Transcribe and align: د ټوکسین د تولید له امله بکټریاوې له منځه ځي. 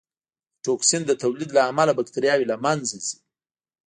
د 0.03 0.03
ټوکسین 0.63 1.01
د 1.05 1.11
تولید 1.21 1.49
له 1.57 1.61
امله 1.69 1.91
بکټریاوې 1.99 2.45
له 2.51 2.55
منځه 2.63 2.95
ځي. 3.05 3.17